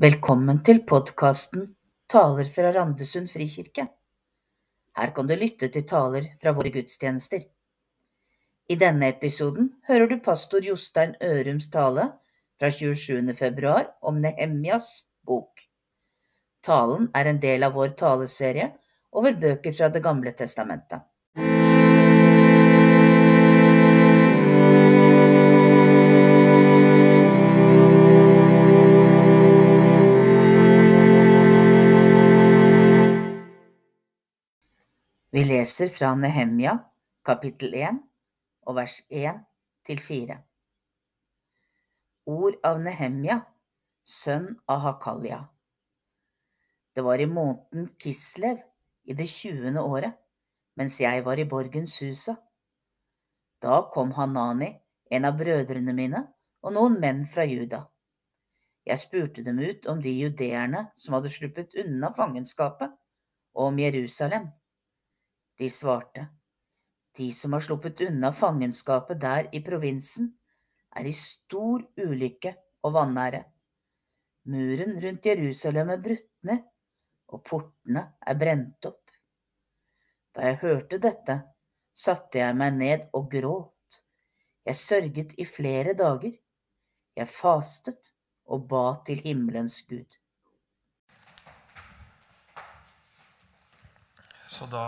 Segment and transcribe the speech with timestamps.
[0.00, 1.66] Velkommen til podkasten
[2.08, 3.82] Taler fra Randesund frikirke.
[4.96, 7.42] Her kan du lytte til taler fra våre gudstjenester.
[8.72, 12.06] I denne episoden hører du pastor Jostein Ørums tale
[12.56, 13.34] fra 27.
[13.36, 14.88] februar om Nehemjas
[15.20, 15.66] bok.
[16.64, 18.70] Talen er en del av vår taleserie
[19.12, 21.09] over bøker fra Det gamle testamentet.
[35.40, 36.74] Vi leser fra Nehemja,
[37.24, 38.00] kapittel 1,
[38.68, 39.38] og vers 1
[39.88, 40.34] til 4.
[42.28, 43.38] Ord av Nehemja,
[44.04, 45.38] sønn av Hakalia.
[46.92, 48.60] Det var i måneden Kislev
[49.08, 50.20] i det tjuende året,
[50.76, 52.36] mens jeg var i borgens husa.
[53.64, 54.74] Da kom Hanani,
[55.08, 56.24] en av brødrene mine,
[56.60, 57.86] og noen menn fra Juda.
[58.84, 62.92] Jeg spurte dem ut om de judeerne som hadde sluppet unna fangenskapet,
[63.56, 64.52] og om Jerusalem.
[65.60, 66.28] De svarte,
[67.18, 70.30] De som har sluppet unna fangenskapet der i provinsen,
[70.96, 72.54] er i stor ulykke
[72.86, 73.42] og vanære.
[74.48, 76.62] Muren rundt Jerusalem er brutt ned,
[77.28, 79.12] og portene er brent opp.
[80.32, 81.36] Da jeg hørte dette,
[81.92, 83.98] satte jeg meg ned og gråt.
[84.64, 86.38] Jeg sørget i flere dager.
[87.16, 88.14] Jeg fastet
[88.48, 90.16] og ba til himmelens Gud.
[94.48, 94.86] Så da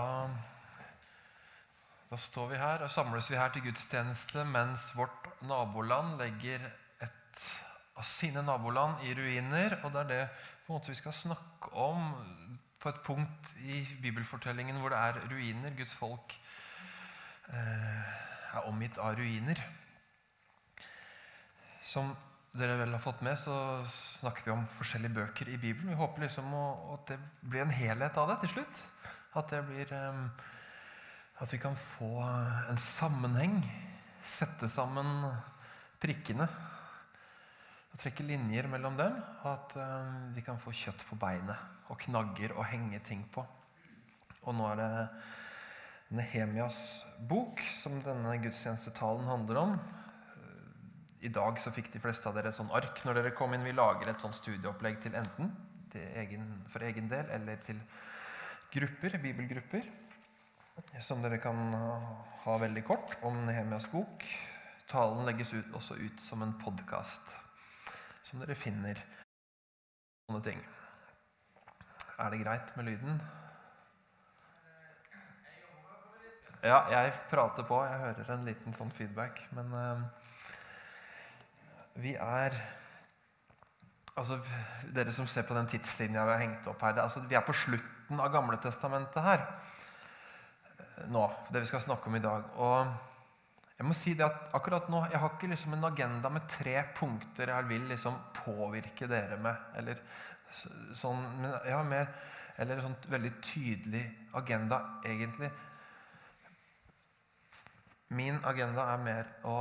[2.13, 6.61] da står vi her og samles vi her til gudstjeneste mens vårt naboland legger
[7.01, 7.45] et
[7.97, 9.79] av sine naboland i ruiner.
[9.81, 10.27] Og det er det
[10.67, 12.13] på en måte vi skal snakke om
[12.83, 15.73] på et punkt i bibelfortellingen hvor det er ruiner.
[15.79, 16.37] Guds folk
[17.49, 18.15] eh,
[18.59, 19.65] er omgitt av ruiner.
[21.81, 22.13] Som
[22.53, 23.55] dere vel har fått med, så
[23.89, 25.95] snakker vi om forskjellige bøker i Bibelen.
[25.95, 28.89] Vi håper liksom at det blir en helhet av det til slutt.
[29.33, 29.97] At det blir...
[29.97, 30.59] Eh,
[31.43, 32.21] at vi kan få
[32.71, 33.57] en sammenheng,
[34.23, 35.09] sette sammen
[36.03, 36.47] prikkene
[37.91, 39.17] og trekke linjer mellom dem.
[39.43, 43.43] Og at eh, vi kan få kjøtt på beinet og knagger å henge ting på.
[44.47, 44.93] Og nå er det
[46.15, 46.79] Nehemias
[47.27, 49.75] bok som denne gudstjenestetalen handler om.
[51.23, 53.67] I dag så fikk de fleste av dere et sånn ark når dere kom inn.
[53.67, 55.51] Vi lager et sånn studieopplegg til enten
[56.23, 57.83] egen, for egen del eller til
[58.73, 59.91] grupper, bibelgrupper
[61.01, 61.59] som dere kan
[62.45, 64.25] ha veldig kort, om Nehemias bok.
[64.91, 67.35] Talen legges ut, også ut som en podkast,
[68.25, 69.01] som dere finner
[70.27, 70.61] sånne ting.
[72.19, 73.23] Er det greit med lyden?
[76.63, 77.81] Ja, jeg prater på.
[77.83, 79.41] Jeg hører en liten sånn feedback.
[79.57, 80.05] Men uh,
[81.99, 82.57] vi er
[84.13, 84.37] Altså,
[84.93, 87.45] Dere som ser på den tidslinja vi har hengt opp her, det, altså, vi er
[87.47, 89.47] på slutten av Gamle Testamentet her
[91.11, 92.45] nå, det vi skal snakke om i dag.
[92.63, 92.93] Og
[93.79, 96.77] jeg må si det at akkurat nå, jeg har ikke liksom en agenda med tre
[96.95, 99.65] punkter jeg vil liksom påvirke dere med.
[99.81, 100.03] Eller
[100.95, 101.25] sånn,
[101.65, 102.13] jeg har mer
[102.61, 104.03] eller en sånn veldig tydelig
[104.39, 105.49] agenda, egentlig.
[108.13, 109.55] Min agenda er mer å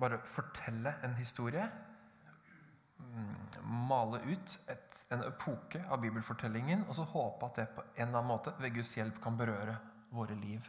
[0.00, 1.66] bare fortelle en historie.
[2.98, 3.34] Mm,
[3.88, 8.16] male ut et, en epoke av bibelfortellingen og så håpe at det på en eller
[8.16, 9.76] annen måte ved Guds hjelp kan berøre
[10.10, 10.64] våre liv.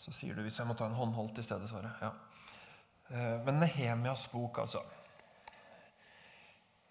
[0.00, 1.92] Så sier du hvis jeg må ta en håndholdt i stedet, Sverre.
[2.00, 2.12] Ja.
[3.10, 4.80] Eh, men Nehemias bok, altså.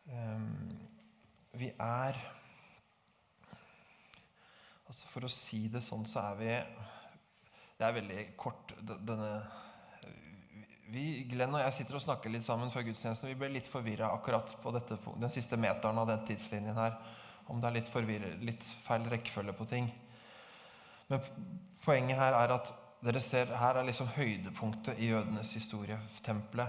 [0.10, 0.70] Ehm,
[1.58, 2.18] vi er
[4.90, 6.48] altså For å si det sånn, så er vi
[7.78, 8.74] Det er veldig kort
[9.06, 9.34] denne
[10.90, 13.30] vi, Glenn og jeg sitter og snakker litt sammen før gudstjenesten.
[13.30, 16.96] Vi ble litt forvirra akkurat på dette, den siste meteren av den tidslinjen her.
[17.46, 19.92] Om det er litt, litt feil rekkefølge på ting.
[21.12, 21.22] Men
[21.86, 26.00] poenget her er at dere ser, Her er liksom høydepunktet i jødenes historie.
[26.24, 26.68] Tempelet.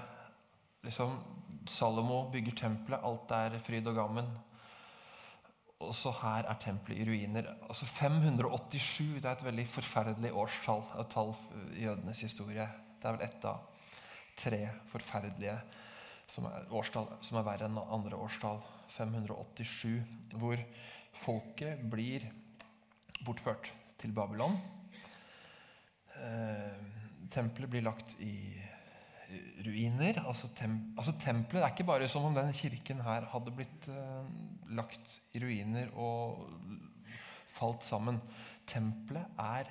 [0.86, 1.16] Liksom,
[1.66, 3.02] Salomo bygger tempelet.
[3.02, 4.30] Alt er fryd og gammen.
[5.80, 7.50] Og så her er tempelet i ruiner.
[7.66, 10.84] Altså 587 det er et veldig forferdelig årstall.
[11.00, 11.34] Et tall
[11.74, 12.68] i jødenes historie.
[13.00, 13.62] Det er vel ett av
[14.38, 14.60] tre
[14.92, 15.58] forferdelige
[16.30, 18.60] som er, årstall, som er verre enn andre årstall.
[18.94, 19.98] 587.
[20.38, 20.62] Hvor
[21.24, 22.28] folket blir
[23.26, 24.60] bortført til Babylon
[27.30, 28.34] tempelet blir lagt i
[29.64, 30.20] ruiner.
[30.26, 34.30] Altså, tem, altså, Tempelet er ikke bare som om denne kirken her hadde blitt eh,
[34.76, 36.46] lagt i ruiner og
[37.54, 38.20] falt sammen.
[38.68, 39.70] Tempelet er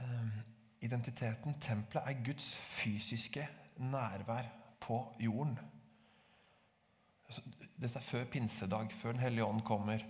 [0.00, 0.40] eh,
[0.84, 1.58] identiteten.
[1.60, 3.48] Tempelet er Guds fysiske
[3.82, 4.50] nærvær
[4.82, 5.58] på jorden.
[7.26, 7.44] Altså,
[7.80, 10.02] dette er før pinsedag, før Den hellige ånd kommer,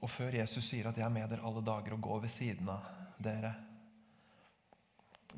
[0.00, 2.68] og før Jesus sier at 'jeg er med dere alle dager og går ved siden
[2.68, 2.86] av
[3.22, 3.69] dere'.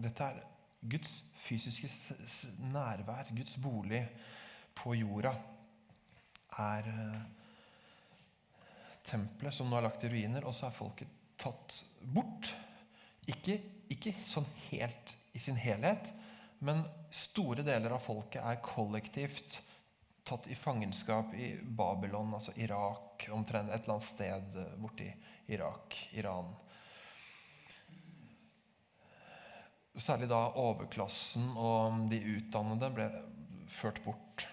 [0.00, 0.40] Dette er
[0.82, 1.90] Guds fysiske
[2.72, 4.02] nærvær, Guds bolig
[4.78, 5.34] på jorda,
[6.58, 7.20] er eh,
[9.06, 11.78] tempelet som nå er lagt i ruiner, og så er folket tatt
[12.14, 12.52] bort.
[13.30, 13.58] Ikke,
[13.92, 16.10] ikke sånn helt i sin helhet,
[16.62, 16.82] men
[17.14, 19.60] store deler av folket er kollektivt
[20.26, 25.08] tatt i fangenskap i Babylon, altså Irak, omtrent et eller annet sted borti
[25.50, 26.52] Irak, Iran.
[30.00, 33.08] Særlig da overklassen og de utdannede ble
[33.72, 34.46] ført bort.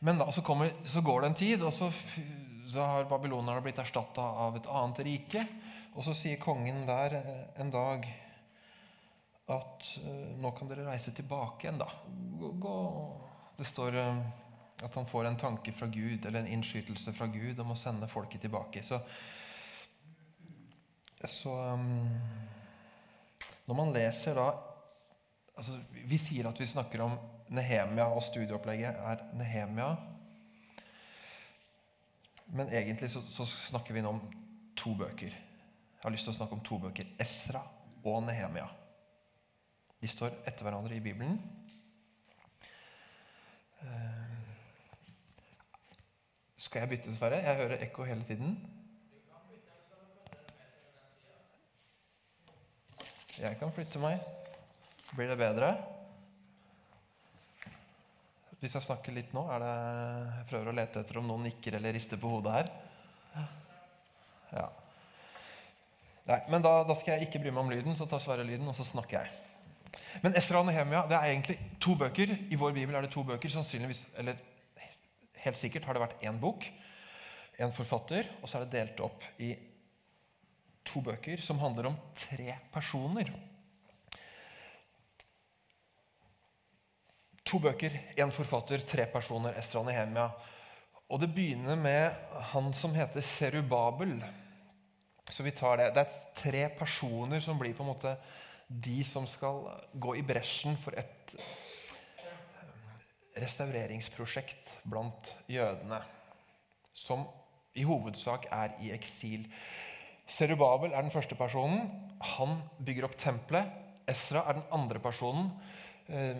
[0.00, 1.90] Men da, så, kommer, så går det en tid, og så,
[2.70, 5.44] så har babylonerne blitt erstatta av et annet rike.
[5.92, 8.06] Og så sier kongen der eh, en dag
[9.50, 11.88] at eh, nå kan dere reise tilbake igjen, da.
[12.38, 12.76] Gå.
[13.58, 14.22] Det står eh,
[14.86, 18.08] at han får en tanke fra Gud, eller en innskytelse fra Gud om å sende
[18.08, 18.84] folket tilbake.
[18.86, 19.00] Så,
[21.28, 22.08] så um,
[23.70, 24.48] Når man leser da
[25.54, 25.76] altså,
[26.10, 27.12] Vi sier at vi snakker om
[27.54, 29.92] Nehemia, og studieopplegget er Nehemia.
[32.54, 34.20] Men egentlig så, så, snakker vi nå om
[34.78, 35.34] to bøker.
[35.34, 37.10] Jeg har lyst til å snakke om to bøker.
[37.22, 37.62] Esra
[38.02, 38.66] og Nehemia.
[40.02, 41.38] De står etter hverandre i Bibelen.
[43.82, 44.50] Uh,
[46.58, 47.42] skal jeg bytte, Sverre?
[47.46, 48.58] Jeg hører ekko hele tiden.
[53.40, 54.20] Jeg kan flytte meg.
[55.16, 55.70] Blir det bedre?
[58.60, 61.96] Hvis jeg snakker litt nå, det Jeg prøver å lete etter om noen nikker eller
[61.96, 62.68] rister på hodet her.
[64.50, 64.66] Ja.
[66.26, 68.68] Nei, men da, da, skal jeg ikke bry meg om lyden, så tar Sverre lyden,
[68.68, 69.96] og så snakker jeg.
[70.20, 72.34] Men Esra og Nehemia det er egentlig to bøker.
[72.52, 73.56] I vår bibel er det to bøker.
[73.56, 74.36] sannsynligvis, eller
[75.40, 76.66] Helt sikkert har det vært én bok,
[77.56, 79.54] én forfatter, og så er det delt opp i
[80.90, 83.30] to bøker som handler om tre personer.
[87.46, 90.28] To bøker, én forfatter, tre personer, Estra Nehemia.
[91.10, 92.14] Og det begynner med
[92.52, 94.20] han som heter Serubabel.
[95.30, 95.88] Så vi tar det.
[95.94, 98.14] Det er tre personer som blir på en måte
[98.70, 99.64] de som skal
[99.98, 101.34] gå i bresjen for et
[103.40, 105.98] restaureringsprosjekt blant jødene.
[106.94, 107.26] Som
[107.74, 109.46] i hovedsak er i eksil.
[110.30, 111.90] Serubabel er den første personen.
[112.36, 113.72] Han bygger opp tempelet.
[114.10, 115.50] Esra er den andre personen.
[116.08, 116.38] Eh,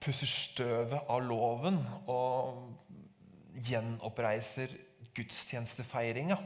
[0.00, 2.62] pusser støvet av loven og
[3.66, 4.72] gjenoppreiser
[5.16, 6.38] gudstjenestefeiringa.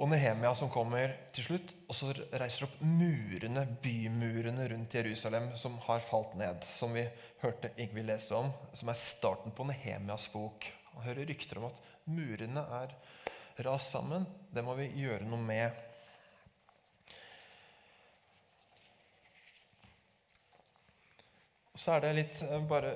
[0.00, 5.76] Og Nehemia som kommer til slutt, og så reiser opp murene, bymurene rundt Jerusalem som
[5.84, 6.64] har falt ned.
[6.72, 7.04] Som vi
[7.42, 10.64] hørte Ingvild lese om, som er starten på Nehemias bok.
[10.94, 12.96] Han hører rykter om at murene er
[13.66, 14.26] rast sammen.
[14.50, 15.86] Det må vi gjøre noe med.
[21.80, 22.94] så er det litt eh, bare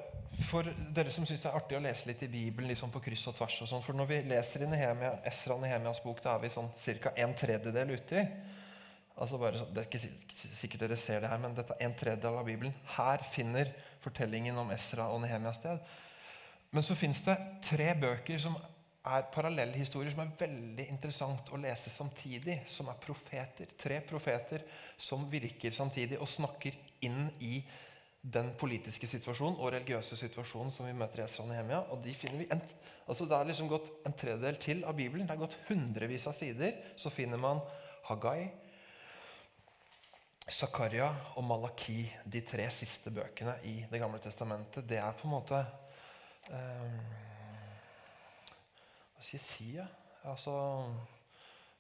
[0.50, 3.28] For dere som syns det er artig å lese litt i Bibelen liksom på kryss
[3.30, 6.44] og tvers og sånn, For når vi leser i Nehemia, Esra Nehemias bok, da er
[6.44, 6.70] vi sånn
[7.00, 7.14] ca.
[7.16, 8.24] en tredjedel uti.
[9.14, 10.00] Altså bare, det er ikke
[10.58, 12.74] sikkert dere ser det her, men dette er en tredjedel av Bibelen.
[12.96, 13.70] Her finner
[14.02, 15.94] fortellingen om Esra og Nehemia sted.
[16.74, 18.56] Men så fins det tre bøker som
[19.04, 22.62] er parallellhistorier som er veldig interessant å lese samtidig.
[22.72, 23.70] Som er profeter.
[23.78, 24.64] Tre profeter
[24.98, 26.74] som virker samtidig og snakker
[27.06, 27.60] inn i
[28.24, 31.82] den politiske situasjonen og religiøse situasjonen som vi møter i Esra Nehemia.
[31.92, 32.62] Og de finner vi en,
[33.06, 35.28] altså Det har liksom gått en tredjedel til av Bibelen.
[35.28, 36.74] Det har gått hundrevis av sider.
[36.96, 37.60] Så finner man
[38.08, 38.48] Hagai,
[40.48, 44.88] Zakaria og Malaki, de tre siste bøkene i Det gamle testamentet.
[44.88, 45.62] Det er på en måte
[46.48, 46.58] Hva
[49.20, 49.68] skal jeg si?
[49.78, 49.86] Ja?
[50.24, 50.52] Altså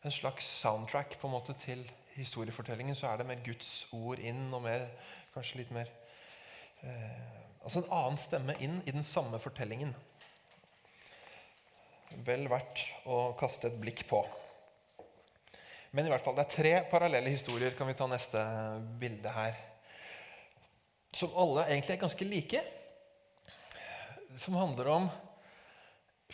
[0.04, 1.80] en slags soundtrack på en måte til
[2.14, 2.94] historiefortellingen.
[2.94, 4.86] Så er det mer Guds ord inn, og mer,
[5.34, 5.88] kanskje litt mer
[6.84, 9.94] eh, altså en annen stemme inn i den samme fortellingen.
[12.26, 14.20] Vel verdt å kaste et blikk på.
[15.94, 17.74] Men i hvert fall, det er tre parallelle historier.
[17.78, 18.40] Kan vi ta neste
[19.00, 19.56] bilde her?
[21.14, 22.62] Som alle egentlig er ganske like.
[24.38, 25.08] Som handler om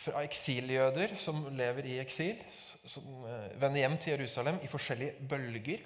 [0.01, 2.39] fra eksiljøder som lever i eksil,
[2.89, 5.83] som eh, vender hjem til Jerusalem i forskjellige bølger.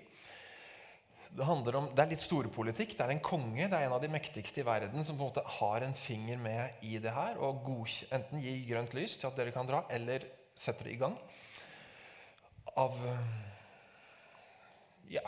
[1.36, 2.94] Det, om, det er litt storpolitikk.
[2.96, 5.34] Det er en konge, det er en av de mektigste i verden, som på en
[5.34, 9.28] måte har en finger med i det her og god, enten gir grønt lys til
[9.28, 10.24] at dere kan dra, eller
[10.56, 11.18] setter det i gang.
[12.80, 12.96] Av,
[15.12, 15.26] ja,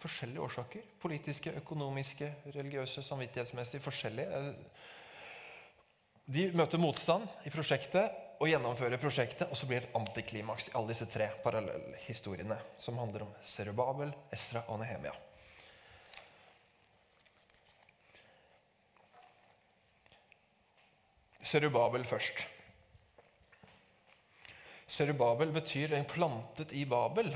[0.00, 0.88] forskjellige årsaker.
[1.02, 3.84] Politiske, økonomiske, religiøse, samvittighetsmessige.
[3.84, 4.54] forskjellige.
[6.30, 10.76] De møter motstand i prosjektet og gjennomfører prosjektet, og så blir det et antiklimaks i
[10.78, 15.10] alle disse tre parallellhistoriene som handler om Serubabel, Esra og Nehemia.
[21.42, 22.46] Serubabel først.
[24.86, 27.34] Serubabel betyr plantet i Babel.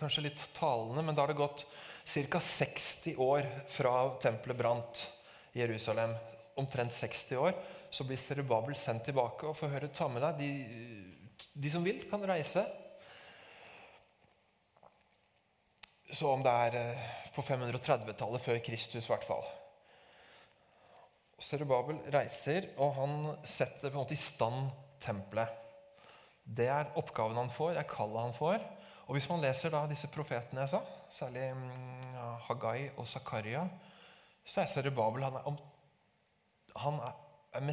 [0.00, 1.66] Kanskje litt talende, men da har det gått
[2.08, 2.40] ca.
[2.40, 5.08] 60 år fra tempelet brant
[5.52, 6.16] i Jerusalem.
[6.60, 7.56] Omtrent 60 år.
[7.90, 10.42] Så blir Serubabel sendt tilbake og får høre ta med deg.
[10.42, 12.64] De, de som vil, kan reise.
[16.12, 19.46] Så om det er eh, på 530-tallet før Kristus, i hvert fall.
[21.42, 23.14] Serubabel reiser, og han
[23.48, 24.68] setter på en måte i stand
[25.02, 25.58] tempelet.
[26.42, 28.64] Det er oppgaven han får, det er kallet han får.
[29.06, 30.82] Og Hvis man leser da disse profetene jeg sa,
[31.12, 32.14] særlig mm,
[32.46, 33.64] Hagai og Zakaria,
[34.44, 35.58] så er Serubabel han er,
[36.80, 37.66] han er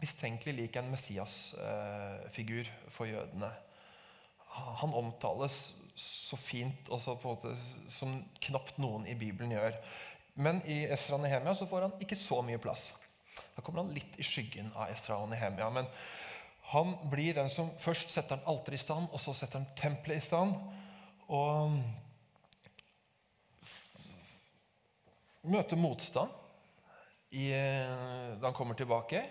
[0.00, 3.50] mistenkelig lik en Messias-figur eh, for jødene.
[4.82, 5.56] Han omtales
[5.96, 9.76] så fint og så på en måte som knapt noen i Bibelen gjør.
[10.36, 12.90] Men i Esra Nehemia så får han ikke så mye plass.
[13.56, 15.70] Da kommer han litt i skyggen av Esra og Nehemia.
[15.72, 15.88] Men
[16.72, 20.20] han blir den som først setter han alteret i stand, og så setter han tempelet
[20.20, 20.56] i stand.
[21.32, 21.72] Og
[25.46, 26.32] møter motstand
[27.30, 29.24] i, da han kommer tilbake.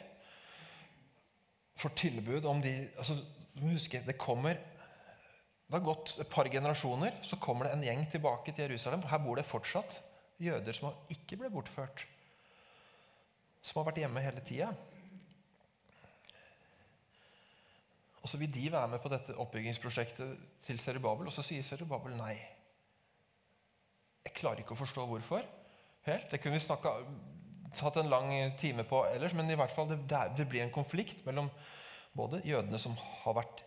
[1.80, 3.20] Får tilbud om de altså,
[3.56, 4.60] Du må huske, det kommer
[5.66, 9.02] det har gått et par generasjoner, så kommer det en gjeng tilbake til Jerusalem.
[9.10, 9.98] Her bor det fortsatt
[10.42, 12.04] jøder som ikke ble bortført.
[13.66, 14.70] Som har vært hjemme hele tida.
[18.22, 22.14] Og så vil de være med på dette oppbyggingsprosjektet til Serubabel, og så sier Serubabel
[22.18, 22.36] nei.
[24.26, 25.46] Jeg klarer ikke å forstå hvorfor.
[26.06, 26.30] helt.
[26.30, 27.10] Det kunne vi snakket,
[27.78, 30.00] tatt en lang time på ellers, men i hvert fall det,
[30.38, 31.50] det blir en konflikt mellom
[32.16, 33.64] både jødene som har vært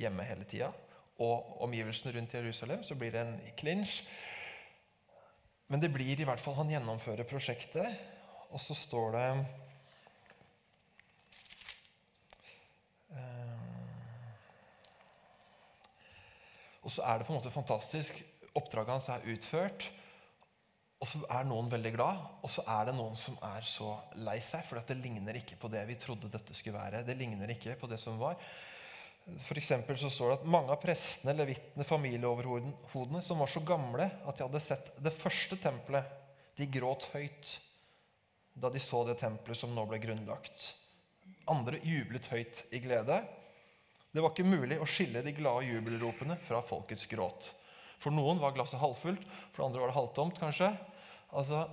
[0.00, 0.70] hjemme hele tida,
[1.20, 2.84] og omgivelsene rundt Jerusalem.
[2.86, 4.02] Så blir det en klinsj.
[5.70, 8.00] Men det blir i hvert fall Han gjennomfører prosjektet,
[8.50, 9.26] og så står det
[13.14, 13.50] eh,
[16.80, 18.16] Og så er det på en måte fantastisk.
[18.56, 19.90] Oppdraget hans er utført.
[21.00, 24.36] Og så er noen veldig glad, og så er det noen som er så lei
[24.44, 24.66] seg.
[24.68, 27.00] For det ligner ikke på det vi trodde dette skulle være.
[27.06, 28.36] Det ligner ikke på det som var.
[29.46, 34.36] For så står det at mange av prestene, levittene, familieoverhodene, som var så gamle at
[34.36, 36.16] de hadde sett det første tempelet,
[36.58, 37.56] de gråt høyt
[38.60, 40.66] da de så det tempelet som nå ble grunnlagt.
[41.48, 43.22] Andre jublet høyt i glede.
[44.10, 47.52] Det var ikke mulig å skille de glade jubelropene fra folkets gråt.
[48.00, 49.22] For noen var glasset halvfullt,
[49.54, 50.72] for andre var det halvtomt, kanskje.
[51.36, 51.64] Altså,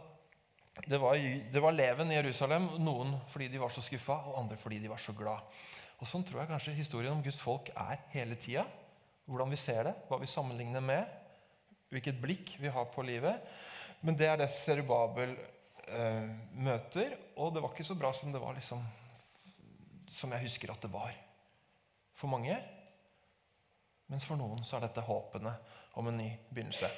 [0.85, 1.17] det var,
[1.53, 4.91] det var leven i Jerusalem, noen fordi de var så skuffa, og andre fordi de
[4.91, 5.57] var så glad.
[5.97, 8.67] Og Sånn tror jeg kanskje historien om Guds folk er hele tida.
[9.25, 11.09] Hvordan vi ser det, hva vi sammenligner med,
[11.91, 13.41] hvilket blikk vi har på livet.
[14.05, 18.43] Men det er det Serubabel eh, møter, og det var ikke så bra som det
[18.43, 18.83] var liksom,
[20.13, 21.17] som jeg husker at det var
[22.17, 22.55] for mange.
[24.07, 25.51] Mens for noen så er dette håpene
[25.99, 26.91] om en ny begynnelse.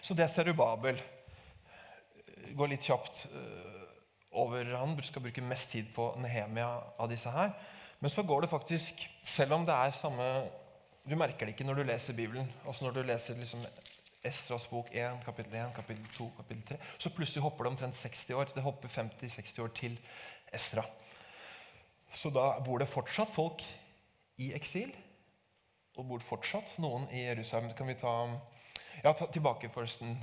[0.00, 1.00] Så det er Serubabel.
[2.56, 3.82] Går litt kjapt eh,
[4.38, 7.52] over Han skal bruke mest tid på Nehemia av disse her.
[7.98, 10.26] Men så går det faktisk, selv om det er samme
[11.08, 12.48] Du merker det ikke når du leser Bibelen.
[12.68, 13.62] Også når du leser liksom
[14.28, 16.78] Estras bok 1, kapittel 1, kapittel 2, kapittel 3.
[16.98, 18.50] Så plutselig hopper det omtrent 60 år.
[18.54, 19.94] Det hopper 50-60 år til
[20.52, 20.84] Estra.
[22.12, 23.62] Så da bor det fortsatt folk
[24.42, 24.90] i eksil.
[25.96, 27.72] Og bor fortsatt noen i Jerusalem.
[27.78, 28.14] Kan vi ta
[29.02, 30.16] ja, tilbake forresten.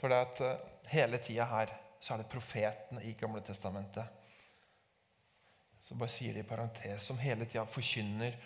[0.00, 1.72] For det at eh, hele tida her
[2.02, 4.04] så er det profetene i Gamle Testamentet.
[5.82, 8.36] Så bare sier de i parentes, som hele tida forkynner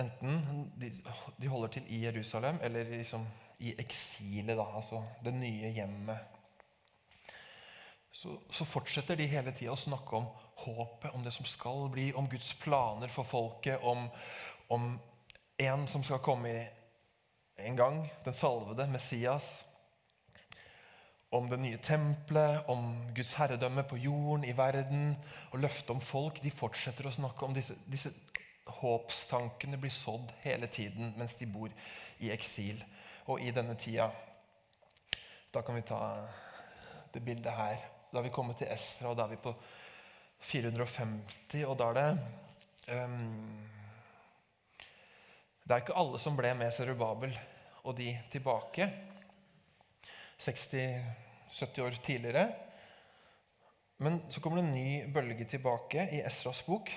[0.00, 0.88] Enten de,
[1.36, 3.26] de, holder til i Jerusalem eller liksom
[3.60, 6.38] i eksilet, da, altså det nye hjemmet.
[8.12, 10.30] Så, så fortsetter de hele tida å snakke om
[10.62, 14.08] håpet, om det som skal bli, om Guds planer for folket, om,
[14.72, 14.88] om
[15.60, 16.54] en som skal komme
[17.66, 19.50] en gang, den salvede Messias
[21.30, 25.14] om det nye tempelet, om Guds herredømme på jorden, i verden,
[25.52, 26.42] og løftet om folk.
[26.42, 28.10] De fortsetter å snakke om disse, disse
[28.80, 31.70] håpstankene blir sådd hele tiden mens de bor
[32.18, 32.82] i eksil.
[33.30, 34.10] Og i denne tida
[35.50, 35.98] Da kan vi ta
[37.10, 37.80] det bildet her.
[38.12, 39.50] Da har vi kommet til Estra, og da er vi på
[40.46, 43.79] 450, og da er det um,
[45.64, 47.34] Det er ikke alle som ble med Serubabel
[47.84, 48.88] og de tilbake
[50.40, 52.46] 60-70 år tidligere.
[54.00, 56.88] Men så kommer det en ny bølge tilbake i Esras bok.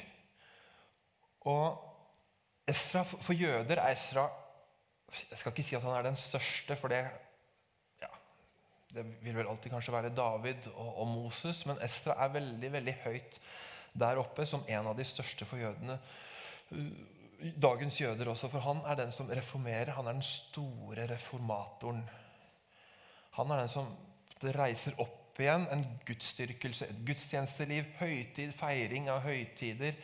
[1.51, 1.89] Og
[2.69, 4.29] Esra, for jøder er Esra
[5.11, 7.03] Jeg skal ikke si at han er den største, for det,
[8.01, 8.09] ja,
[8.95, 12.95] det vil vel alltid kanskje være David og, og Moses, men Esra er veldig, veldig
[13.03, 13.37] høyt
[13.93, 15.99] der oppe som en av de største for jødene
[17.61, 19.93] dagens jøder også, for han er den som reformerer.
[19.97, 22.03] Han er den store reformatoren.
[23.37, 23.89] Han er den som
[24.43, 29.97] reiser opp igjen en gudsdyrkelse, et gudstjenesteliv, høytid, feiring av høytider.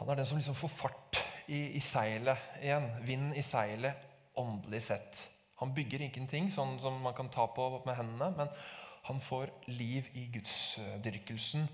[0.00, 2.88] Han er den som liksom får fart i, i seilet igjen.
[3.06, 5.22] Vind i seilet, åndelig sett.
[5.62, 8.50] Han bygger ingenting sånn som man kan ta på med hendene, men
[9.06, 11.66] han får liv i gudsdyrkelsen.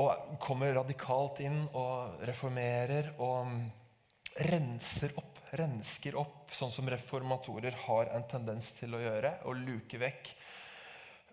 [0.00, 3.12] Og kommer radikalt inn og reformerer.
[3.18, 3.52] og
[4.36, 10.00] renser opp, rensker opp, sånn som reformatorer har en tendens til å gjøre, og luke
[10.00, 10.32] vekk.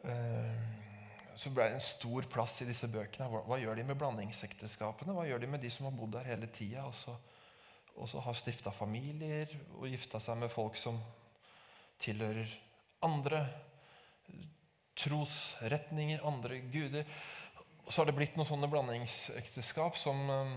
[0.04, 0.62] Eh,
[1.40, 3.30] så ble det en stor plass i disse bøkene.
[3.32, 5.16] Hva, gjør de med blandingsekteskapene?
[5.16, 6.96] Hva gjør de med de som har bodd der hele tida, og
[8.00, 10.96] og så har stifta familier og gifta seg med folk som
[12.00, 12.48] tilhører
[13.04, 13.42] andre
[15.00, 17.10] trosretninger, andre guder?
[17.90, 20.54] Så har det blitt noen sånne blandingsekteskap som eh,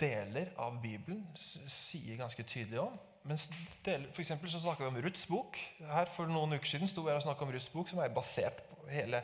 [0.00, 2.96] deler av Bibelen sier ganske tydelig om.
[3.28, 3.46] Mens
[3.84, 5.58] deler, for så snakker vi om Ruths bok.
[5.92, 8.62] Her For noen uker siden sto jeg og snakka om Ruths bok, som er basert
[8.70, 9.22] på hele,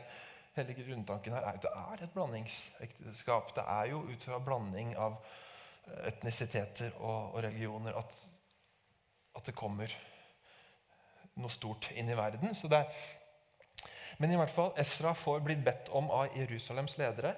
[0.55, 1.49] hele grunntanken her.
[1.49, 3.55] Er, det er et blandingsekteskap.
[3.57, 5.17] Det er jo ut fra blanding av
[6.07, 8.13] etnisiteter og, og religioner at,
[9.37, 9.93] at, det kommer
[11.37, 12.53] noe stort inn i verden.
[12.53, 12.83] Det,
[14.17, 17.35] men i hvert fall, Esra får blitt bedt om av Jerusalems ledere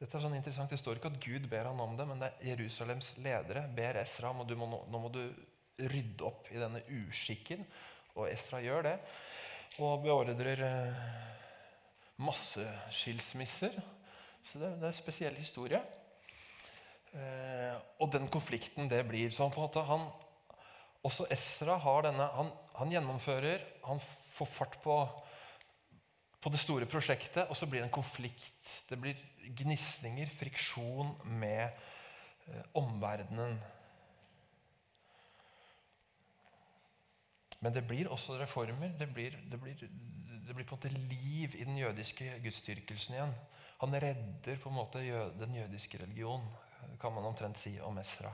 [0.00, 0.72] dette er sånn interessant.
[0.72, 3.98] Det står ikke at Gud ber han om det, men det er Jerusalems ledere ber
[4.00, 5.20] Esra om at må, nå må du
[5.92, 7.66] rydde opp i denne uskikken.
[8.16, 8.94] Og Esra gjør det.
[9.84, 11.02] Og beordrer eh,
[12.24, 12.64] masse
[12.96, 13.76] skilsmisser.
[14.40, 15.82] Så det, det, er en spesiell historie.
[17.12, 20.08] Eh, og den konflikten det blir sånn på en måte han,
[21.04, 24.00] Også Esra har denne Han, han gjennomfører, han
[24.32, 24.96] får fart på
[26.40, 28.84] på det store prosjektet, og så blir det en konflikt.
[28.88, 29.18] Det blir
[29.60, 33.58] gnisninger, friksjon med eh, omverdenen.
[37.60, 38.94] Men det blir også reformer.
[38.98, 43.34] Det blir, det, blir, det blir, på en måte liv i den jødiske gudsdyrkelsen igjen.
[43.80, 45.02] Han redder på en måte
[45.40, 46.44] den jødiske religion,
[47.00, 48.32] kan man omtrent si om Esra.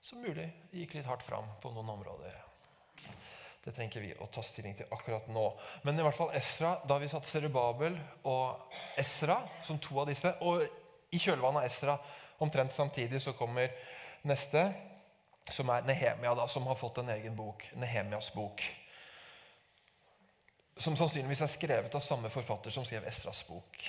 [0.00, 2.36] Som mulig gikk litt hardt fram på noen områder.
[3.66, 5.44] Det trenger ikke vi å ta stilling til akkurat nå.
[5.82, 7.96] Men i hvert fall Esra, da vi satt Serubabel
[8.30, 10.62] og Esra som to av disse Og
[11.10, 11.96] i kjølvannet av Esra
[12.46, 13.72] omtrent samtidig så kommer
[14.26, 14.62] neste,
[15.50, 17.66] som er Nehemia, da, som har fått en egen bok.
[17.74, 18.62] Nehemias bok.
[20.78, 23.82] Som sannsynligvis er skrevet av samme forfatter som skrev Esras bok.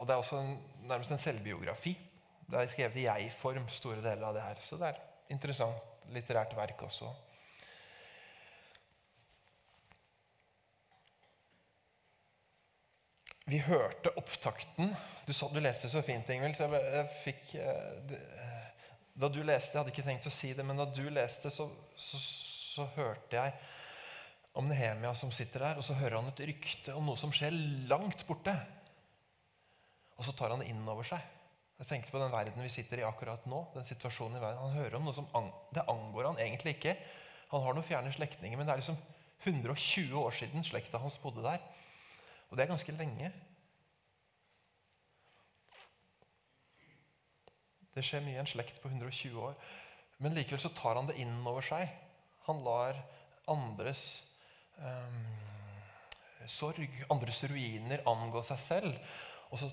[0.00, 0.54] Og Det er også en,
[0.90, 1.94] nærmest en selvbiografi.
[2.50, 4.62] Det er skrevet i jeg-form, store deler av det her.
[4.66, 7.12] Så det er interessant litterært verk også.
[13.44, 14.92] Vi hørte opptakten.
[15.26, 16.60] Du, sa, du leste så fint, Ingvild.
[16.60, 18.66] jeg, jeg fikk, eh,
[19.18, 21.66] Da du leste, Jeg hadde ikke tenkt å si det, men da du leste, så,
[21.96, 23.56] så, så hørte jeg
[24.56, 27.54] om Nehemia som sitter der, og så hører han et rykte om noe som skjer
[27.90, 28.54] langt borte.
[30.18, 31.22] Og så tar han det inn over seg.
[31.80, 33.64] Jeg tenkte på den verden vi sitter i akkurat nå.
[33.74, 34.60] den situasjonen i verden.
[34.62, 35.26] Han hører om noe som
[35.74, 36.94] Det angår han egentlig ikke.
[37.50, 39.00] Han har noen fjerne slektninger, men det er liksom
[39.42, 41.58] 120 år siden slekta hans bodde der.
[42.52, 43.30] Og det er ganske lenge.
[47.96, 49.56] Det skjer mye i en slekt på 120 år.
[50.20, 51.88] Men likevel så tar han det inn over seg.
[52.44, 52.98] Han lar
[53.48, 54.04] andres
[54.76, 55.16] um,
[56.44, 59.16] sorg, andres ruiner, angå seg selv.
[59.56, 59.70] Så,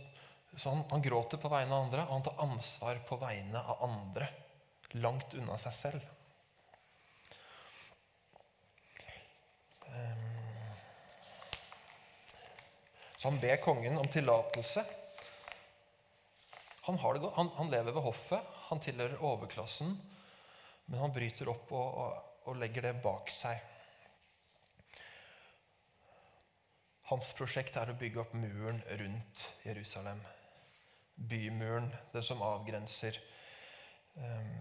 [0.55, 3.83] så han, han, gråter på vegne av andre, og han tar ansvar på vegne av
[3.89, 4.31] andre.
[5.03, 6.07] Langt unna seg selv.
[13.23, 14.85] Han ber kongen om tillatelse.
[16.81, 19.91] Han, han, han, lever ved hoffet, han tilhører overklassen.
[20.85, 23.59] Men han bryter opp og, og, og legger det bak seg.
[27.09, 30.21] Hans prosjekt er å bygge opp muren rundt Jerusalem.
[31.15, 33.17] Bymuren, den som avgrenser
[34.15, 34.51] um,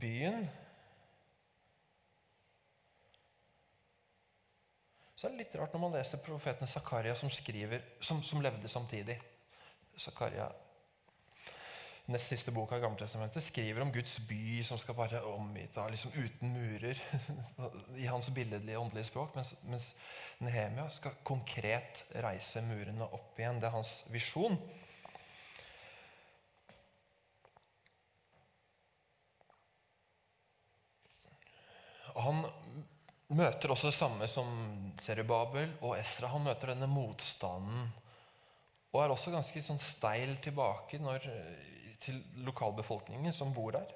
[0.00, 0.46] byen.
[5.20, 9.18] Så er det litt rart når man leser profeten Zakaria, som, som, som levde samtidig.
[10.00, 10.46] Zakaria
[12.08, 16.14] nest siste boka i Gammeltestamentet, skriver om Guds by som skal være omgitt av liksom
[16.16, 17.02] uten murer.
[18.02, 19.36] I hans billedlige, åndelige språk.
[19.36, 19.90] Mens, mens
[20.40, 23.60] Nehemia skal konkret reise murene opp igjen.
[23.60, 24.56] Det er hans visjon.
[32.16, 32.42] Han
[33.36, 34.48] møter også det samme som
[35.00, 36.32] Serubabel og Esra.
[36.32, 37.88] Han møter denne motstanden.
[38.90, 41.26] Og er også ganske sånn steil tilbake når,
[42.02, 43.92] til lokalbefolkningen som bor der.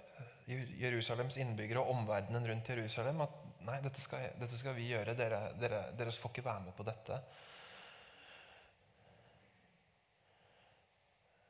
[0.46, 3.24] Jerusalems innbyggere og omverdenen rundt Jerusalem.
[3.24, 3.34] At
[3.66, 5.16] nei, dette skal, dette skal vi gjøre.
[5.18, 7.18] Dere, dere, dere får ikke være med på dette.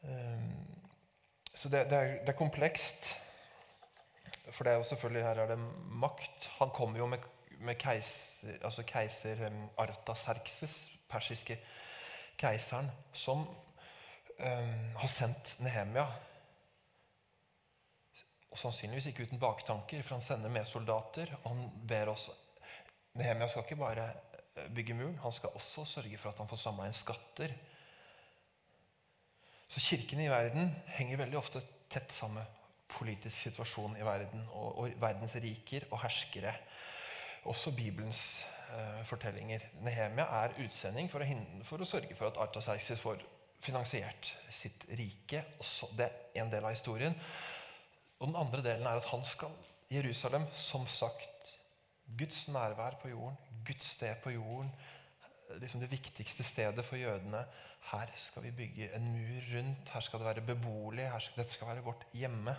[0.05, 0.65] Um,
[1.55, 3.13] så det, det, er, det, er, komplekst.
[4.53, 5.61] For det er jo selvfølgelig her er det
[6.01, 6.49] makt.
[6.61, 7.25] Han kommer jo med
[7.61, 9.45] med keiser, altså keiser
[9.79, 11.59] Artaserkses, persiske
[12.41, 16.07] keiseren, som um, har sendt Nehemia.
[18.51, 21.31] Og Sannsynligvis ikke uten baktanker, for han sender med soldater.
[21.43, 22.29] Og han ber oss
[23.15, 24.09] Nehemia skal ikke bare
[24.59, 27.53] eh, bygge muren, han skal også sørge for at han får samla inn skatter.
[29.71, 32.43] Så kirkene i verden henger veldig ofte tett sammen
[32.91, 36.53] politisk situasjon i verden og, og verdens riker og herskere
[37.45, 39.65] også Bibelens eh, fortellinger.
[39.85, 43.23] Nehemia er utsending for å, hindre, for å, sørge for at Artaserkses får
[43.65, 45.45] finansiert sitt rike.
[45.63, 47.17] Også det er en del av historien.
[48.21, 49.55] Og den andre delen er at han skal
[49.93, 51.55] Jerusalem, som sagt,
[52.19, 54.71] Guds nærvær på jorden, Guds sted på jorden,
[55.61, 57.45] liksom det viktigste stedet for jødene.
[57.91, 61.85] Her skal vi bygge en mur rundt, her skal det være beboelig, dette skal være
[61.85, 62.57] vårt hjemme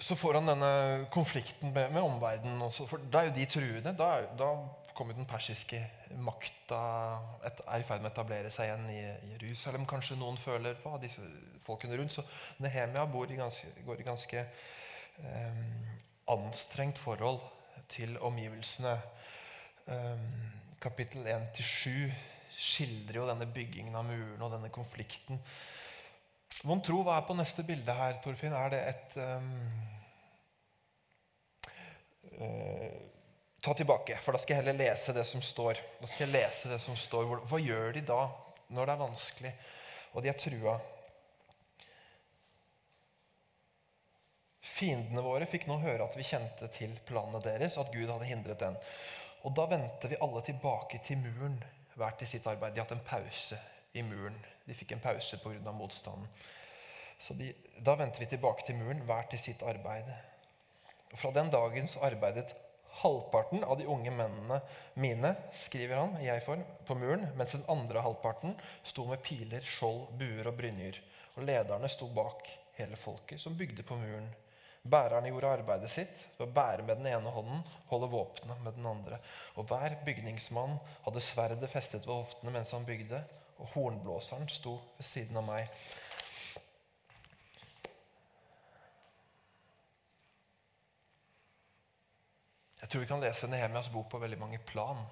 [0.00, 2.86] så får han denne konflikten med, med omverdenen også.
[2.88, 3.92] For da er jo de truende.
[3.98, 4.50] Da, da
[4.96, 5.80] kommer den persiske
[6.24, 6.80] makta
[7.44, 9.00] er i ferd med å etablere seg igjen i
[9.34, 9.86] Jerusalem.
[9.88, 11.24] Kanskje noen føler på disse
[11.66, 12.16] folkene rundt.
[12.16, 12.24] Så
[12.64, 15.60] Nehemia i ganske, går i ganske eh,
[16.32, 17.40] anstrengt forhold
[17.92, 18.96] til omgivelsene.
[19.90, 20.26] Eh,
[20.80, 22.08] kapittel 1-7
[22.60, 25.40] skildrer jo denne byggingen av muren og denne konflikten.
[26.68, 28.52] Mon tro hva er på neste bilde her, Torfinn?
[28.56, 29.54] Er det et um,
[32.36, 32.98] uh,
[33.60, 35.76] Ta tilbake, for da skal jeg heller lese det som står.
[36.00, 37.26] Da skal jeg lese det som står.
[37.44, 38.22] Hva gjør de da,
[38.72, 39.50] når det er vanskelig,
[40.14, 40.78] og de er trua?
[44.64, 48.62] Fiendene våre fikk nå høre at vi kjente til planene deres, at Gud hadde hindret
[48.64, 48.80] den.
[49.44, 51.60] Og da vendte vi alle tilbake til muren,
[52.00, 52.72] hver til sitt arbeid.
[52.72, 53.60] De hadde en pause
[53.92, 54.38] i muren.
[54.64, 55.72] De fikk en pause pga.
[55.72, 56.28] motstanden.
[57.18, 60.08] Så de, Da vendte vi tilbake til muren, hver til sitt arbeid.
[61.12, 62.54] Og Fra den dagen så arbeidet
[63.00, 64.60] halvparten av de unge mennene
[64.94, 70.08] mine skriver han, i jeg-form, på muren, mens den andre halvparten sto med piler, skjold,
[70.20, 71.00] buer og brynjer.
[71.36, 74.28] Og lederne sto bak hele folket som bygde på muren.
[74.82, 78.86] Bærerne gjorde arbeidet sitt ved å bære med den ene hånden, holde våpenet med den
[78.88, 79.18] andre.
[79.60, 83.20] Og hver bygningsmann hadde sverdet festet ved hoftene mens han bygde
[83.60, 85.68] og hornblåseren sto ved siden av meg.
[92.80, 95.02] Jeg tror vi kan lese Nehemias bok på veldig mange plan.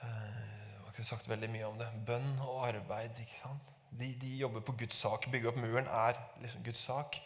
[0.00, 1.90] Jeg eh, har ikke sagt veldig mye om det.
[2.08, 3.20] Bønn og arbeid.
[3.20, 3.70] ikke sant?
[3.90, 5.28] De, de jobber på Guds sak.
[5.30, 7.20] Bygge opp muren er liksom Guds sak.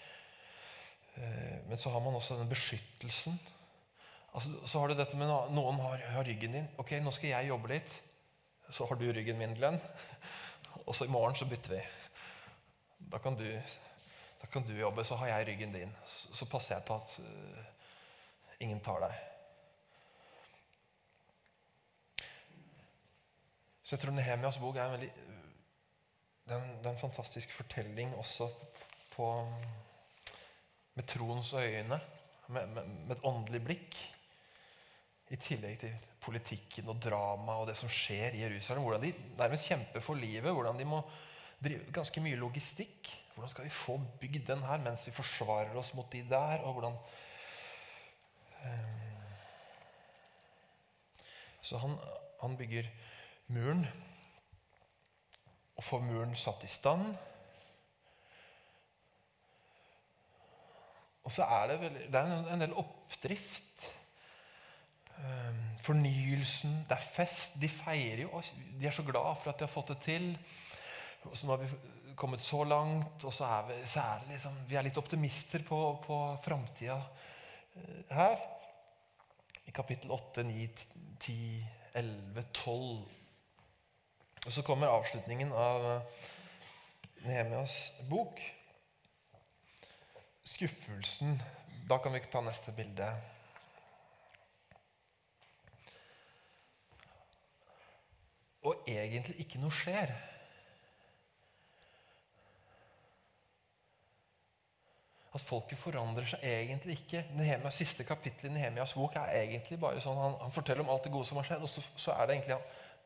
[1.15, 3.39] Eh, men så har man også den beskyttelsen
[4.33, 6.69] Altså, så har du dette med Noen har, har, ryggen din.
[6.79, 7.97] Ok, nå skal jeg jobbe litt.
[8.71, 9.81] Så har du ryggen min, Glenn.
[10.87, 11.81] Og så i morgen så bytter vi.
[13.11, 13.47] Da kan du,
[14.41, 15.97] da kan du jobbe, så har jeg ryggen din.
[16.07, 17.67] Så, så passer jeg på at uh,
[18.63, 19.19] ingen tar deg.
[23.83, 25.11] Så jeg tror Nehemias bok er en veldig
[26.51, 28.49] det er en, det er en fantastisk fortelling også
[29.13, 29.27] på,
[30.95, 32.01] med troens øyne,
[32.49, 33.99] med, med, med et åndelig blikk.
[35.31, 38.83] I tillegg til politikken og drama og det som skjer i Jerusalem.
[38.83, 40.51] Hvordan de nærmest kjemper for livet.
[40.51, 41.01] Hvordan de må
[41.63, 43.13] drive ganske mye logistikk.
[43.35, 46.65] Hvordan skal vi få bygd den her mens vi forsvarer oss mot de der?
[46.67, 46.99] og hvordan...
[48.65, 48.99] Eh,
[51.63, 51.95] så han,
[52.41, 52.89] han bygger
[53.47, 53.87] muren
[55.77, 57.15] og får muren satt i stand.
[61.25, 64.00] Og så er det, veldig, det er en del oppdrift Ehm,
[65.85, 66.85] fornyelsen.
[66.89, 67.57] Det er fest.
[67.61, 68.43] De feirer jo.
[68.79, 70.29] De er så glad for at de har fått det til.
[71.29, 74.57] Og så nå har vi kommet så langt, og så er vi, så er liksom,
[74.69, 76.99] vi er litt optimister på, på framtida
[77.77, 78.37] eh, her.
[79.69, 80.69] I kapittel 8, 9,
[81.21, 81.67] 10,
[82.01, 83.03] 11-12.
[84.47, 86.29] Og så kommer avslutningen av eh,
[87.25, 87.77] Nehemias
[88.09, 88.41] bok.
[90.45, 91.37] Skuffelsen.
[91.89, 93.09] Da kan vi ta neste bilde.
[98.67, 100.13] Og egentlig ikke noe skjer.
[105.31, 107.23] At folket forandrer seg egentlig ikke.
[107.39, 111.07] Nehemias Siste kapittel i Nehemias bok er egentlig bare sånn, Han, han forteller om alt
[111.07, 112.61] det gode som har skjedd, og så, så er det egentlig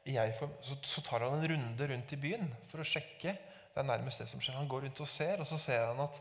[0.05, 3.33] jeg, så, så, tar han en runde rundt i byen for å sjekke.
[3.73, 4.59] Det er nærmest det som skjer.
[4.59, 6.19] Han går rundt og ser, og så ser han at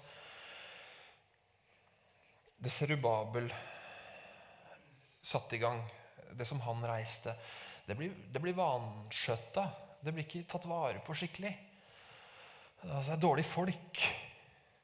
[2.63, 3.49] det Serubabel
[5.23, 5.81] satte i gang,
[6.31, 7.35] det som han reiste,
[7.87, 9.67] det blir, det blir vanskjøtta.
[10.03, 11.51] Det blir ikke tatt vare på skikkelig.
[12.83, 14.01] Altså, det er dårlige folk.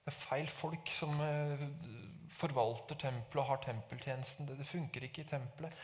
[0.03, 1.65] Det er feil folk som eh,
[2.39, 4.47] forvalter tempelet og har tempeltjenesten.
[4.47, 5.75] Det, det, funker ikke i tempelet.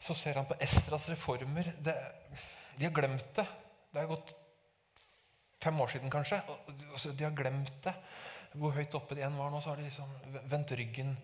[0.00, 1.72] Så ser han på Estras reformer.
[1.84, 1.96] Det,
[2.78, 3.46] de har glemt det.
[3.92, 4.34] Det er gått
[5.62, 6.42] fem år siden, kanskje.
[7.08, 7.94] De har glemt det.
[8.56, 11.16] Hvor høyt oppe de enn var nå, så har de liksom vendt ryggen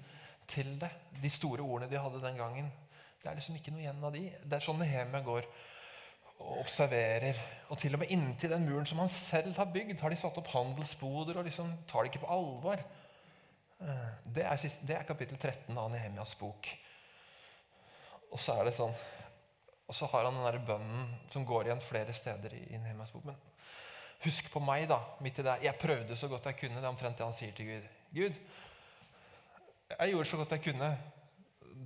[0.50, 0.90] til det.
[1.22, 2.72] De store ordene de hadde den gangen.
[3.24, 4.26] Det er liksom ikke noe igjen av de.
[4.44, 5.48] Det er sånn Nehemia går
[6.34, 7.40] og observerer.
[7.72, 10.36] Og til og med inntil den muren som han selv har bygd, har de satt
[10.40, 12.84] opp handelsboder og liksom tar det ikke på alvor.
[13.80, 14.06] Eh,
[14.36, 16.68] det er, det er kapittel 13 av Nehemias bok.
[18.28, 18.92] Og så er det sånn
[19.84, 23.12] og så har han den der bønnen som går igjen flere steder i, i Nehemias
[23.12, 23.26] bok.
[23.28, 23.36] Men
[24.24, 25.00] husk på meg, da.
[25.20, 25.58] midt i det.
[25.66, 26.78] Jeg prøvde så godt jeg kunne.
[26.78, 27.90] Det er omtrent det han sier til Gud.
[28.14, 28.38] Gud,
[29.92, 30.88] jeg gjorde så godt jeg kunne.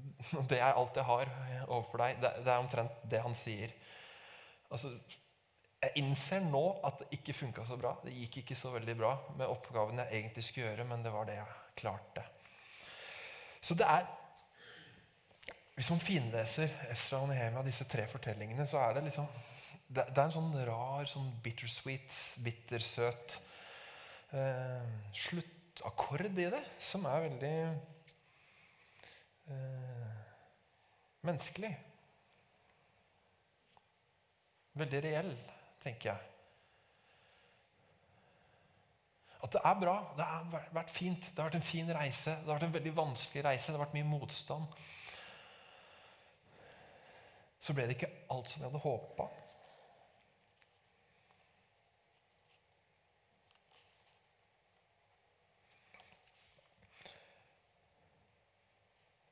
[0.50, 1.32] Det er alt jeg har
[1.68, 2.20] overfor deg.
[2.22, 3.72] Det, det er omtrent det han sier.
[4.68, 4.92] Altså,
[5.78, 7.94] jeg innser nå at det ikke funka så bra.
[8.02, 11.28] Det gikk ikke så veldig bra med oppgaven jeg egentlig skulle gjøre, men det var
[11.28, 12.24] det jeg klarte.
[13.60, 14.06] Så det er
[15.78, 19.28] Hvis man finleser Esra og Nehemia, disse tre fortellingene, så er det liksom
[19.86, 23.38] Det, det er en sånn rar, sånn bittersweet, bittersøt
[24.36, 27.54] eh, sluttakkord i det, som er veldig
[29.50, 30.08] eh,
[31.26, 31.72] menneskelig.
[34.78, 35.32] Veldig reell,
[35.82, 36.28] tenker jeg.
[39.42, 39.96] At det er bra.
[40.16, 41.28] Det har vært fint.
[41.30, 42.30] Det har vært en fin reise.
[42.30, 43.70] Det har vært en veldig vanskelig reise.
[43.70, 44.80] Det har vært mye motstand.
[47.62, 49.28] Så ble det ikke alt som vi hadde håpa.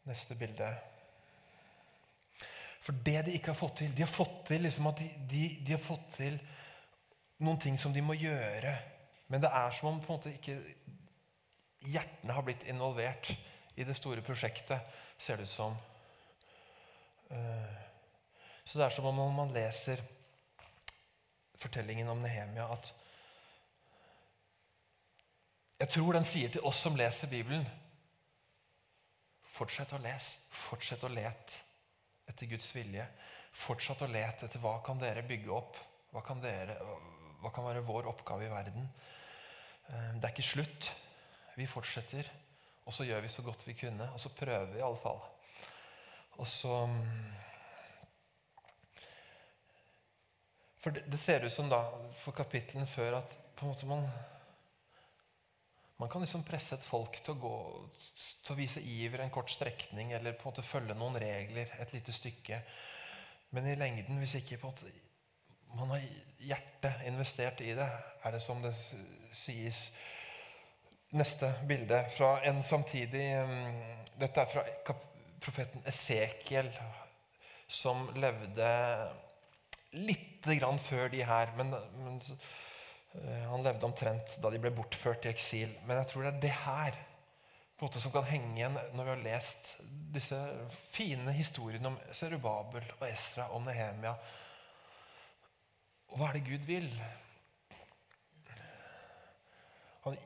[0.07, 0.69] Neste bilde.
[2.87, 5.73] For det de ikke har fått til De har fått til liksom de, de, de,
[5.75, 6.37] har fått til
[7.43, 8.77] noen ting som de må gjøre.
[9.27, 10.61] Men det er som om på en måte ikke
[11.87, 13.33] hjertene har blitt involvert
[13.77, 14.81] i det store prosjektet,
[15.19, 15.75] ser det ut som.
[17.31, 17.75] Eh,
[18.65, 20.01] så det er som om man leser
[21.59, 22.93] fortellingen om Nehemia, at
[25.77, 27.67] Jeg tror den sier til oss som leser Bibelen
[29.57, 30.43] Fortsett å lese.
[30.53, 31.63] Fortsett å lete
[32.29, 33.07] etter Guds vilje.
[33.57, 35.79] Fortsett å lete etter hva kan dere bygge opp.
[36.13, 36.77] Hva kan, dere,
[37.43, 38.89] hva kan være vår oppgave i verden?
[39.89, 40.91] Eh, det er ikke slutt.
[41.57, 42.29] Vi fortsetter,
[42.85, 44.11] og så gjør vi så godt vi kunne.
[44.13, 45.23] Og så prøver vi i alle fall.
[46.37, 46.77] Og så
[50.87, 51.81] For det, det ser ut som da,
[52.23, 54.05] for kapitlene før at på en måte man
[55.97, 57.57] man kan liksom presse et folk til å, gå,
[58.45, 61.95] til å vise iver en kort strekning eller på en måte følge noen regler et
[61.97, 62.61] lite stykke.
[63.57, 64.93] Men i lengden, hvis ikke på en måte,
[65.77, 66.05] man har
[66.45, 67.89] hjertet investert i det,
[68.25, 68.77] er det som det
[69.37, 69.89] sies
[71.17, 73.77] Neste bilde fra en samtidig mm,
[74.19, 74.95] Dette er fra
[75.39, 76.67] profeten Esekiel,
[77.71, 78.71] som levde
[79.95, 81.53] litt grann før de her.
[81.57, 81.71] men,
[82.03, 82.19] men
[83.51, 85.73] han levde omtrent da de ble bortført i eksil.
[85.87, 86.99] Men jeg tror det er det her
[87.77, 89.75] på en måte som kan henge igjen når vi har lest
[90.15, 90.39] disse
[90.95, 94.15] fine historiene om Serubabel og Esra og Nehemia.
[96.09, 96.89] Og hva er det Gud vil?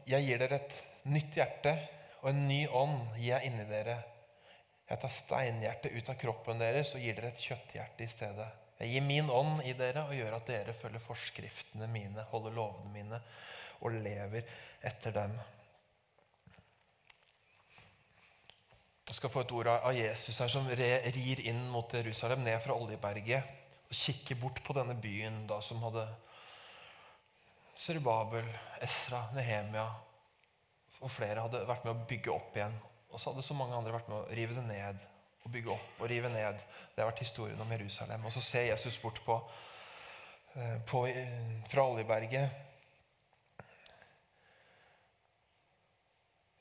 [0.07, 0.79] Jeg gir dere et
[1.11, 1.74] nytt hjerte
[2.20, 3.96] og en ny ånd gir jeg inni dere.
[4.90, 8.50] Jeg tar steinhjertet ut av kroppen deres og gir dere et kjøtthjerte i stedet.
[8.81, 12.93] Jeg gir min ånd i dere og gjør at dere følger forskriftene mine, holder lovene
[12.95, 13.19] mine
[13.85, 14.47] og lever
[14.88, 15.35] etter dem.
[19.11, 22.77] Jeg skal få et ord av Jesus her som rir inn mot Jerusalem, ned fra
[22.79, 23.57] Oljeberget,
[23.90, 26.07] og kikker bort på denne byen da, som hadde
[27.81, 28.47] Serubabel,
[28.85, 29.88] Esra, Nehemia
[31.01, 32.77] og flere hadde vært med å bygge opp igjen.
[33.11, 35.01] Og så hadde så mange andre vært med å rive det ned
[35.44, 36.61] å bygge opp og rive ned.
[36.94, 38.24] Det har vært historien om Jerusalem.
[38.24, 39.37] Og så ser Jesus bort på,
[40.57, 41.07] eh, på
[41.68, 42.50] fra Oljeberget.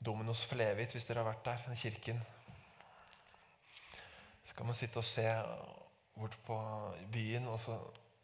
[0.00, 2.22] Dominos Flevit, hvis dere har vært der, den kirken.
[4.44, 5.26] Så kan man sitte og se
[6.14, 6.56] bort på
[7.12, 7.48] byen.
[7.48, 7.78] og så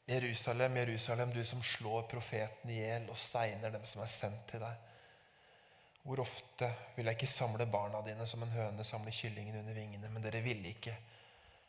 [0.08, 4.62] Jerusalem, Jerusalem, du som slår profeten i hjel og steiner dem som er sendt til
[4.62, 4.85] deg.
[6.06, 10.10] Hvor ofte vil jeg ikke samle barna dine som en høne samler kyllingen under vingene,
[10.12, 10.94] men dere ville ikke.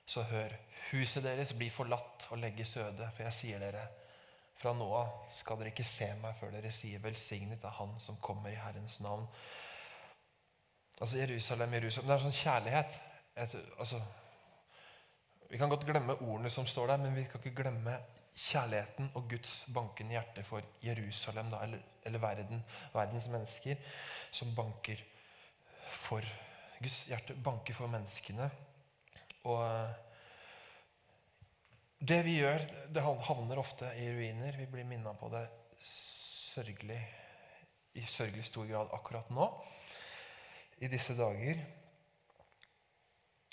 [0.08, 0.54] Så hør,
[0.91, 3.88] huset deres blir forlatt og legges øde, for jeg sier dere,
[4.58, 8.17] fra nå av skal dere ikke se meg før dere sier velsignet av Han som
[8.21, 9.28] kommer i Herrens navn.
[10.97, 12.95] Altså Jerusalem, Jerusalem Det er en sånn kjærlighet.
[13.38, 14.00] Et, altså,
[15.58, 17.96] vi kan godt glemme ordene som står der, men vi kan ikke glemme
[18.38, 22.60] kjærligheten og Guds bankende hjerte for Jerusalem, da, eller, eller, verden,
[22.93, 23.80] verdens mennesker,
[24.30, 25.02] som banker
[25.89, 26.22] for
[26.78, 28.52] Guds hjerte banker for menneskene.
[29.50, 29.98] Og eh,
[32.06, 34.62] det vi gjør, det havner ofte i ruiner.
[34.62, 35.41] Vi blir minna på det
[35.89, 37.02] sørgelig,
[37.98, 39.50] i sørgelig stor grad akkurat nå,
[40.86, 41.65] i disse dager.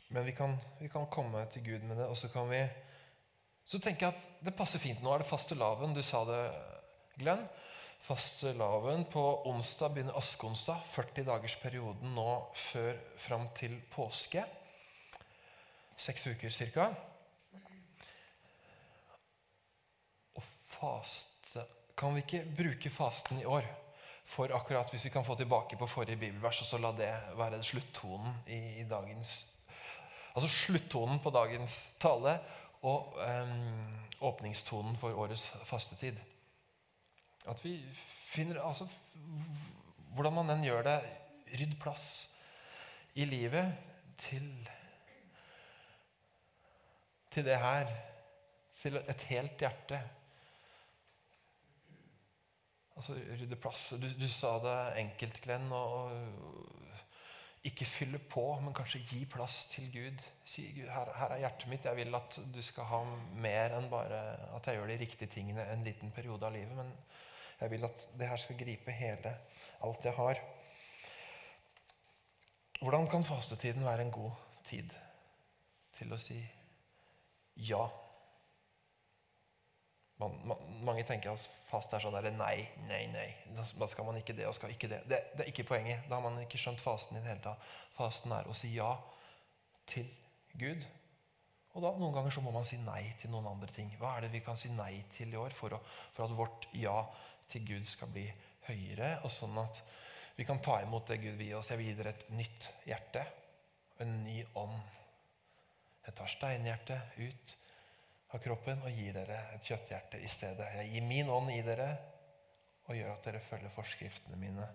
[0.09, 2.61] Men vi kan, vi kan komme til Gud med det, og så kan vi
[3.65, 5.01] så tenker jeg at det passer fint.
[5.01, 5.95] Nå er det fastelavn.
[5.97, 6.41] Du sa det,
[7.17, 7.47] Glenn.
[8.05, 10.83] Fastelavn på onsdag begynner askeonsdag.
[10.93, 12.29] 40 dagers perioden nå
[12.67, 14.45] før fram til påske.
[15.97, 16.91] Seks uker ca.
[20.35, 21.65] Og faste
[21.97, 23.65] Kan vi ikke bruke fasten i år?
[24.27, 27.63] For akkurat hvis vi kan få tilbake på forrige bibelvers, og så la det være
[27.63, 29.45] sluttonen i, i dagens
[30.35, 32.39] Altså sluttonen på dagens tale
[32.85, 36.19] og um, åpningstonen for årets fastetid.
[37.49, 37.77] At vi
[38.27, 38.89] finner altså,
[40.15, 40.99] Hvordan man enn gjør det,
[41.59, 42.29] rydd plass
[43.19, 43.73] i livet
[44.23, 44.47] til
[47.35, 47.91] til det her.
[48.79, 49.99] Til et helt hjerte.
[52.97, 53.89] Altså rydde plass.
[53.99, 55.73] Du, du sa det enkelt, Glenn.
[55.73, 57.04] og, og
[57.65, 60.25] ikke fylle på, men kanskje gi plass til Gud.
[60.45, 61.87] Si Gud, her, her, er hjertet mitt.
[61.89, 63.01] Jeg vil at du skal ha
[63.41, 64.21] mer enn bare
[64.57, 66.77] at jeg gjør de riktige tingene en liten periode av livet.
[66.77, 66.93] Men
[67.63, 69.33] jeg vil at det her skal gripe hele
[69.89, 70.43] alt jeg har.
[72.83, 74.33] Hvordan kan fastetiden være en god
[74.69, 74.93] tid
[75.97, 76.37] til å si
[77.65, 77.87] ja?
[80.23, 83.27] Man, man, mange tenker at fast er sånn der, nei, nei, nei.
[83.57, 85.01] Da skal man ikke det og skal ikke det.
[85.11, 85.21] det.
[85.35, 85.43] det.
[85.43, 86.05] er ikke poenget.
[86.09, 87.73] Da har man ikke skjønt fasten i det hele tatt.
[87.97, 88.93] Fasten er å si ja
[89.91, 90.07] til
[90.61, 90.87] Gud.
[91.75, 93.91] Og da noen ganger så må man si nei til noen andre ting.
[93.99, 95.81] Hva er det vi kan si nei til i år for, å,
[96.15, 97.01] for at vårt ja
[97.51, 98.29] til Gud skal bli
[98.69, 99.83] høyere, og sånn at
[100.39, 101.73] vi kan ta imot det Gud vil gi oss?
[101.73, 103.27] Jeg vil gi dere et nytt hjerte.
[104.03, 104.79] En ny ånd.
[106.07, 107.59] Jeg tar steinhjertet ut
[108.35, 110.67] av kroppen og gir dere et kjøtthjerte i stedet.
[110.81, 111.93] Jeg gir min ånd i dere
[112.89, 114.67] og gjør at dere følger forskriftene mine.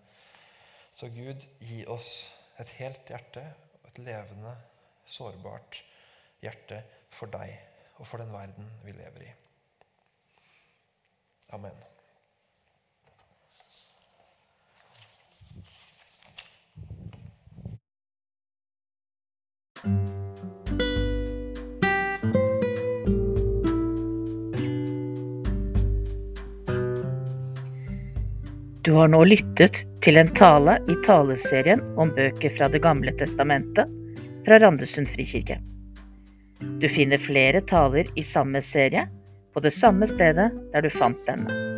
[0.95, 3.43] Så Gud, gi oss et helt hjerte,
[3.87, 4.55] et levende,
[5.09, 5.83] sårbart
[6.43, 7.55] hjerte for deg
[7.99, 9.31] og for den verden vi lever i.
[11.55, 11.87] Amen.
[28.89, 33.91] Du har nå lyttet til en tale i taleserien om bøker fra Det gamle testamentet
[34.47, 35.59] fra Randesund frikirke.
[36.81, 39.05] Du finner flere taler i samme serie
[39.53, 41.68] på det samme stedet der du fant denne.